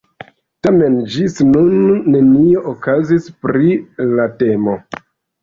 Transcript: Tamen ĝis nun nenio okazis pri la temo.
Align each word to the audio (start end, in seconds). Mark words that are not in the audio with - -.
Tamen 0.67 0.95
ĝis 1.15 1.37
nun 1.49 1.75
nenio 2.15 2.65
okazis 2.73 3.29
pri 3.45 3.71
la 4.17 4.27
temo. 4.43 4.77